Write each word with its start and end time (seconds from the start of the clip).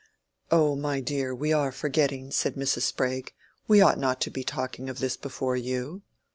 "Oh, 0.49 0.75
my 0.75 0.99
dear, 0.99 1.35
we 1.35 1.53
are 1.53 1.71
forgetting," 1.71 2.31
said 2.31 2.55
Mrs. 2.55 2.81
Sprague. 2.81 3.35
"We 3.67 3.81
ought 3.81 3.99
not 3.99 4.19
to 4.21 4.31
be 4.31 4.43
talking 4.43 4.89
of 4.89 4.97
this 4.97 5.15
before 5.15 5.55
you." 5.55 6.01